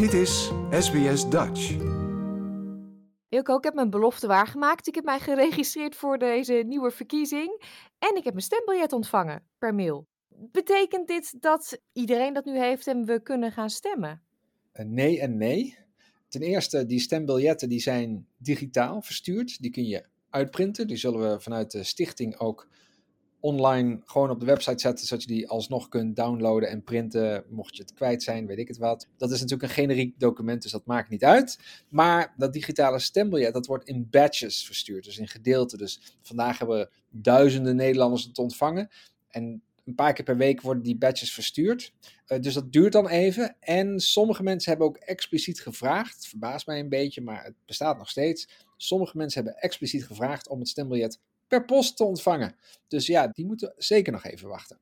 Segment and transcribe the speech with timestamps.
[0.00, 1.76] Dit is SBS Dutch.
[3.28, 4.86] Ilko, ik heb mijn belofte waargemaakt.
[4.86, 7.62] Ik heb mij geregistreerd voor deze nieuwe verkiezing.
[7.98, 10.06] En ik heb mijn stembiljet ontvangen per mail.
[10.28, 14.22] Betekent dit dat iedereen dat nu heeft en we kunnen gaan stemmen?
[14.74, 15.78] Uh, nee en nee.
[16.28, 19.62] Ten eerste, die stembiljetten die zijn digitaal verstuurd.
[19.62, 20.86] Die kun je uitprinten.
[20.86, 22.68] Die zullen we vanuit de stichting ook
[23.40, 27.76] online gewoon op de website zetten, zodat je die alsnog kunt downloaden en printen, mocht
[27.76, 29.08] je het kwijt zijn, weet ik het wat.
[29.16, 31.58] Dat is natuurlijk een generiek document, dus dat maakt niet uit.
[31.88, 35.78] Maar dat digitale stembiljet, dat wordt in batches verstuurd, dus in gedeelten.
[35.78, 38.90] Dus vandaag hebben we duizenden Nederlanders het ontvangen.
[39.28, 41.92] En een paar keer per week worden die batches verstuurd.
[42.26, 43.56] Uh, dus dat duurt dan even.
[43.60, 46.26] En sommige mensen hebben ook expliciet gevraagd.
[46.26, 48.48] Verbaast mij een beetje, maar het bestaat nog steeds.
[48.76, 51.18] Sommige mensen hebben expliciet gevraagd om het stembiljet
[51.50, 52.56] per post te ontvangen.
[52.88, 54.78] Dus ja, die moeten zeker nog even wachten.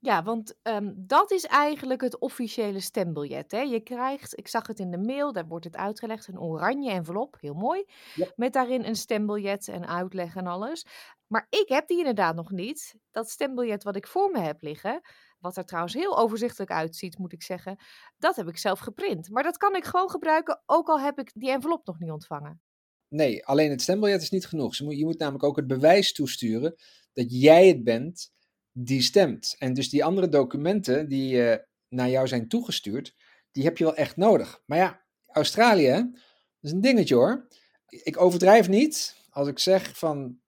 [0.00, 3.50] Ja, want um, dat is eigenlijk het officiële stembiljet.
[3.50, 3.60] Hè?
[3.60, 7.36] Je krijgt, ik zag het in de mail, daar wordt het uitgelegd, een oranje envelop,
[7.40, 7.84] heel mooi.
[8.14, 8.26] Ja.
[8.36, 10.86] Met daarin een stembiljet en uitleg en alles.
[11.26, 12.94] Maar ik heb die inderdaad nog niet.
[13.10, 15.00] Dat stembiljet wat ik voor me heb liggen,
[15.38, 17.78] wat er trouwens heel overzichtelijk uitziet, moet ik zeggen,
[18.18, 19.30] dat heb ik zelf geprint.
[19.30, 22.60] Maar dat kan ik gewoon gebruiken, ook al heb ik die envelop nog niet ontvangen.
[23.08, 24.76] Nee, alleen het stembiljet is niet genoeg.
[24.76, 26.74] Je moet namelijk ook het bewijs toesturen
[27.12, 28.32] dat jij het bent
[28.72, 29.54] die stemt.
[29.58, 31.54] En dus die andere documenten die uh,
[31.88, 33.14] naar jou zijn toegestuurd,
[33.50, 34.62] die heb je wel echt nodig.
[34.66, 37.48] Maar ja, Australië, dat is een dingetje hoor.
[37.88, 40.40] Ik overdrijf niet als ik zeg van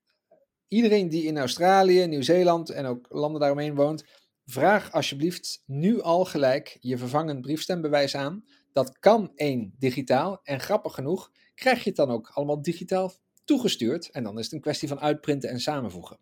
[0.68, 4.04] iedereen die in Australië, Nieuw-Zeeland en ook landen daaromheen woont,
[4.44, 8.44] vraag alsjeblieft nu al gelijk je vervangend briefstembewijs aan.
[8.72, 13.12] Dat kan één digitaal en grappig genoeg krijg je het dan ook allemaal digitaal
[13.44, 14.10] toegestuurd.
[14.10, 16.18] En dan is het een kwestie van uitprinten en samenvoegen.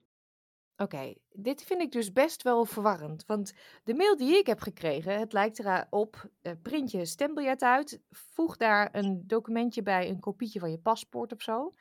[0.77, 3.27] Oké, dit vind ik dus best wel verwarrend.
[3.27, 3.53] Want
[3.85, 8.57] de mail die ik heb gekregen, het lijkt erop, uh, print je stembiljet uit, voeg
[8.57, 11.73] daar een documentje bij, een kopietje van je paspoort of zo.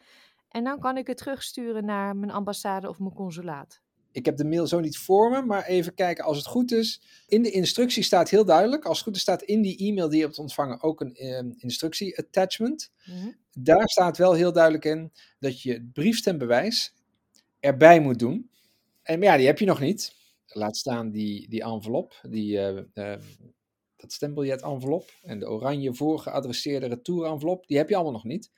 [0.48, 3.82] En dan kan ik het terugsturen naar mijn ambassade of mijn consulaat.
[4.16, 7.02] Ik heb de mail zo niet voor me, maar even kijken als het goed is.
[7.28, 10.18] In de instructie staat heel duidelijk, als het goed is staat in die e-mail die
[10.18, 12.92] je hebt ontvangen ook een um, instructie attachment.
[13.06, 13.32] Mhm.
[13.52, 16.94] Daar staat wel heel duidelijk in dat je het briefstembewijs
[17.60, 18.50] erbij moet doen.
[19.04, 20.16] En ja, die heb je nog niet.
[20.46, 23.16] Laat staan die, die envelop, die, uh, uh,
[23.96, 28.52] dat stembiljet envelop en de oranje voorgeadresseerde retour envelop, die heb je allemaal nog niet.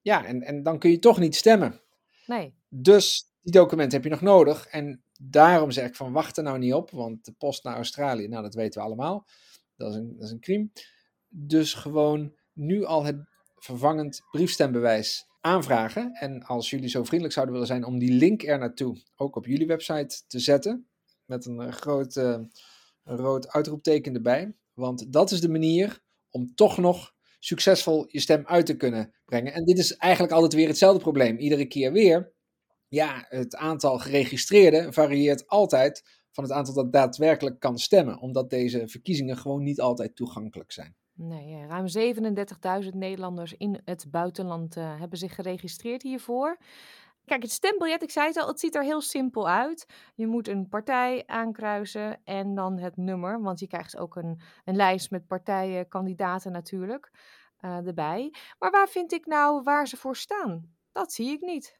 [0.00, 1.80] Ja, en, en dan kun je toch niet stemmen.
[2.26, 2.54] Nee.
[2.68, 4.66] Dus die documenten heb je nog nodig.
[4.66, 8.28] En daarom zeg ik van wacht er nou niet op, want de post naar Australië,
[8.28, 9.26] nou dat weten we allemaal.
[9.76, 10.70] Dat is een, dat is een crime.
[11.28, 13.16] Dus gewoon nu al het
[13.54, 16.12] vervangend briefstembewijs aanvragen.
[16.12, 19.46] En als jullie zo vriendelijk zouden willen zijn om die link er naartoe ook op
[19.46, 20.88] jullie website te zetten.
[21.24, 22.38] Met een eh, groot uh,
[23.04, 24.54] rood uitroepteken erbij.
[24.72, 26.00] Want dat is de manier
[26.30, 29.52] om toch nog succesvol je stem uit te kunnen brengen.
[29.52, 31.38] En dit is eigenlijk altijd weer hetzelfde probleem.
[31.38, 32.32] Iedere keer weer
[32.90, 38.88] ja, het aantal geregistreerden varieert altijd van het aantal dat daadwerkelijk kan stemmen, omdat deze
[38.88, 40.96] verkiezingen gewoon niet altijd toegankelijk zijn.
[41.12, 41.86] Nee, ruim
[42.84, 46.58] 37.000 Nederlanders in het buitenland uh, hebben zich geregistreerd hiervoor.
[47.24, 49.86] Kijk, het stembiljet, ik zei het al, het ziet er heel simpel uit.
[50.14, 54.76] Je moet een partij aankruisen en dan het nummer, want je krijgt ook een, een
[54.76, 57.10] lijst met partijen, kandidaten natuurlijk,
[57.60, 58.34] uh, erbij.
[58.58, 60.74] Maar waar vind ik nou waar ze voor staan?
[60.92, 61.79] Dat zie ik niet.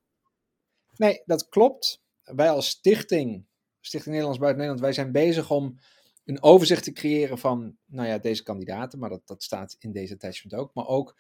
[1.01, 2.03] Nee, dat klopt.
[2.23, 3.47] Wij als stichting,
[3.81, 5.79] Stichting Nederlands Buiten Nederland, wij zijn bezig om
[6.25, 10.15] een overzicht te creëren van, nou ja, deze kandidaten, maar dat, dat staat in deze
[10.15, 11.17] attachment ook, maar ook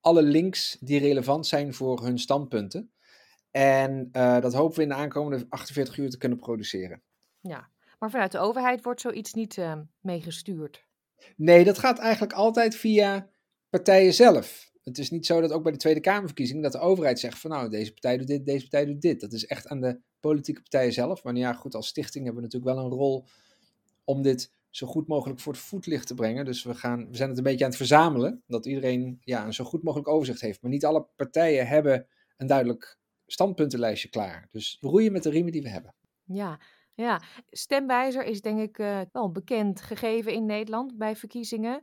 [0.00, 2.92] alle links die relevant zijn voor hun standpunten.
[3.50, 7.02] En uh, dat hopen we in de aankomende 48 uur te kunnen produceren.
[7.40, 10.86] Ja, maar vanuit de overheid wordt zoiets niet uh, meegestuurd?
[11.36, 13.30] Nee, dat gaat eigenlijk altijd via
[13.68, 14.74] partijen zelf.
[14.86, 17.50] Het is niet zo dat ook bij de Tweede Kamerverkiezing dat de overheid zegt van
[17.50, 19.20] nou, deze partij doet dit, deze partij doet dit.
[19.20, 21.22] Dat is echt aan de politieke partijen zelf.
[21.22, 23.24] Maar ja, goed, als stichting hebben we natuurlijk wel een rol
[24.04, 26.44] om dit zo goed mogelijk voor het voetlicht te brengen.
[26.44, 29.54] Dus we, gaan, we zijn het een beetje aan het verzamelen, dat iedereen ja, een
[29.54, 30.62] zo goed mogelijk overzicht heeft.
[30.62, 32.06] Maar niet alle partijen hebben
[32.36, 34.48] een duidelijk standpuntenlijstje klaar.
[34.50, 35.94] Dus roeien met de riemen die we hebben.
[36.24, 36.60] Ja,
[36.94, 37.22] ja.
[37.50, 41.80] stemwijzer is denk ik uh, wel bekend gegeven in Nederland bij verkiezingen.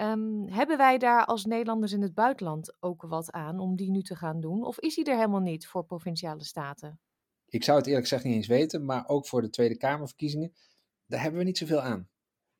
[0.00, 4.02] Um, hebben wij daar als Nederlanders in het buitenland ook wat aan om die nu
[4.02, 4.64] te gaan doen?
[4.64, 7.00] Of is die er helemaal niet voor provinciale staten?
[7.46, 10.52] Ik zou het eerlijk gezegd niet eens weten, maar ook voor de Tweede Kamerverkiezingen,
[11.06, 12.08] daar hebben we niet zoveel aan.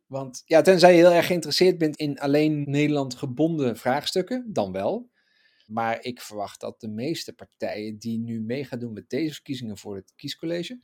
[0.07, 5.11] Want ja, tenzij je heel erg geïnteresseerd bent in alleen Nederland gebonden vraagstukken, dan wel.
[5.67, 9.79] Maar ik verwacht dat de meeste partijen die nu mee gaan doen met deze verkiezingen
[9.79, 10.81] voor het kiescollege,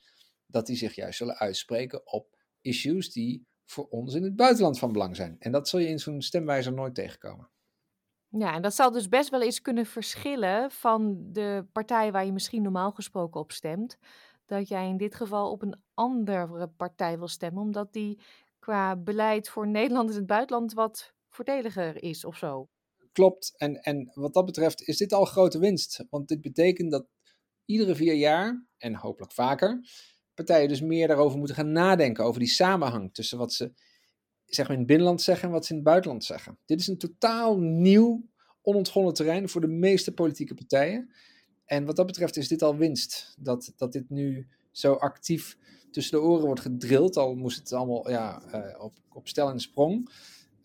[0.47, 4.92] dat die zich juist zullen uitspreken op issues die voor ons in het buitenland van
[4.92, 5.36] belang zijn.
[5.38, 7.50] En dat zul je in zo'n stemwijzer nooit tegenkomen.
[8.28, 12.32] Ja, en dat zal dus best wel eens kunnen verschillen van de partij waar je
[12.32, 13.98] misschien normaal gesproken op stemt.
[14.46, 18.20] Dat jij in dit geval op een andere partij wil stemmen, omdat die
[18.58, 22.68] qua beleid voor Nederland in het buitenland wat voordeliger is of zo.
[23.12, 23.54] Klopt.
[23.56, 26.04] En, en wat dat betreft is dit al grote winst.
[26.10, 27.06] Want dit betekent dat
[27.64, 29.80] iedere vier jaar, en hopelijk vaker,
[30.37, 32.25] partijen dus meer daarover moeten gaan nadenken.
[32.25, 33.73] Over die samenhang tussen wat ze
[34.47, 36.59] zeg maar in het binnenland zeggen en wat ze in het buitenland zeggen.
[36.65, 38.29] Dit is een totaal nieuw,
[38.62, 41.11] onontgonnen terrein voor de meeste politieke partijen.
[41.65, 43.35] En wat dat betreft is dit al winst.
[43.38, 45.59] Dat, dat dit nu zo actief
[45.91, 47.17] tussen de oren wordt gedrild.
[47.17, 50.11] Al moest het allemaal ja, uh, op, op stel en sprong.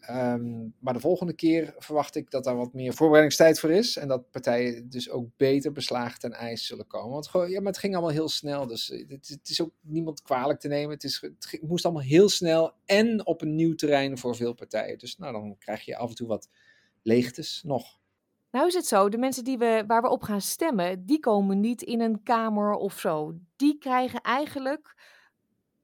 [0.02, 3.98] Ehm, maar de volgende keer verwacht ik dat daar wat meer voorbereidingstijd voor is.
[3.98, 7.12] En dat partijen dus ook beter beslagen ten ijs zullen komen.
[7.12, 8.68] Want ja, maar het ging allemaal heel snel.
[8.68, 10.94] Dus eh, het, het is ook niemand kwalijk te nemen.
[10.94, 14.98] Het, is, het, moest allemaal heel snel en op een nieuw terrein voor veel partijen.
[14.98, 16.50] Dus nou, dan krijg je af en toe wat
[17.02, 18.00] leegtes nog.
[18.52, 21.60] Nou is het zo, de mensen die we, waar we op gaan stemmen, die komen
[21.60, 23.34] niet in een kamer of zo.
[23.56, 24.96] Die krijgen eigenlijk,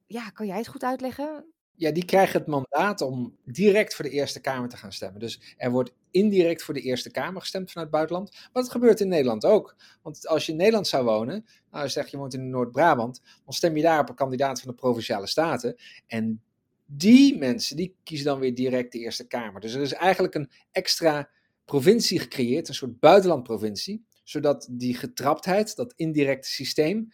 [0.06, 1.46] ja, kan jij het goed uitleggen?
[1.80, 5.20] Ja, die krijgen het mandaat om direct voor de Eerste Kamer te gaan stemmen.
[5.20, 8.32] Dus er wordt indirect voor de Eerste Kamer gestemd vanuit het buitenland.
[8.32, 9.76] Maar dat gebeurt in Nederland ook.
[10.02, 13.76] Want als je in Nederland zou wonen, nou zeg je woont in Noord-Brabant, dan stem
[13.76, 15.76] je daar op een kandidaat van de Provinciale Staten.
[16.08, 16.42] En
[16.86, 19.62] die mensen, die kiezen dan weer direct de Eerste Kamer.
[19.62, 21.30] Dus er is eigenlijk een extra
[21.66, 27.12] provincie gecreëerd, een soort buitenlandprovincie, zodat die getraptheid, dat indirecte systeem,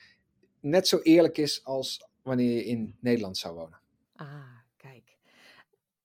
[0.59, 3.82] net zo eerlijk is als wanneer je in Nederland zou wonen.
[4.15, 5.17] Ah, kijk.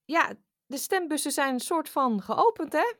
[0.05, 0.34] Ja,
[0.66, 2.94] de stembussen zijn een soort van geopend, hè?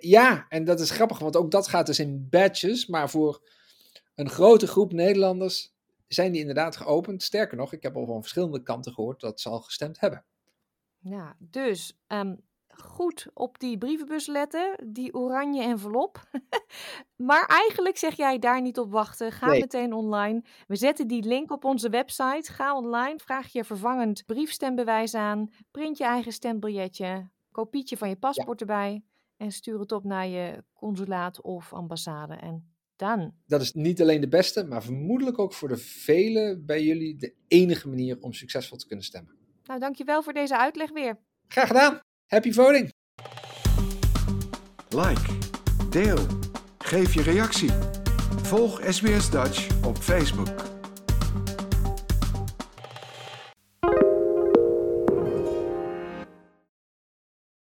[0.00, 3.48] Ja, en dat is grappig, want ook dat gaat dus in batches, maar voor
[4.14, 5.74] een grote groep Nederlanders
[6.08, 7.22] zijn die inderdaad geopend.
[7.22, 10.24] Sterker nog, ik heb al van verschillende kanten gehoord dat ze al gestemd hebben.
[10.98, 12.48] Ja, dus um,
[12.80, 16.28] goed op die brievenbus letten, die oranje envelop.
[17.30, 19.32] maar eigenlijk zeg jij daar niet op wachten.
[19.32, 20.42] Ga meteen online.
[20.66, 22.52] We zetten die link op onze website.
[22.52, 28.60] Ga online, vraag je vervangend briefstembewijs aan, print je eigen stembiljetje, kopietje van je paspoort
[28.60, 29.02] erbij
[29.36, 32.34] en stuur het op naar je consulaat of ambassade.
[32.34, 33.34] En dan.
[33.46, 37.34] Dat is niet alleen de beste, maar vermoedelijk ook voor de velen bij jullie de
[37.48, 39.34] enige manier om succesvol te kunnen stemmen.
[39.64, 41.18] Nou, dankjewel voor deze uitleg weer.
[41.48, 42.00] Graag gedaan.
[42.30, 42.92] Happy voting!
[44.90, 45.20] Like,
[45.90, 46.18] deel,
[46.78, 47.70] geef je reactie.
[48.42, 50.69] Volg SBS Dutch op Facebook.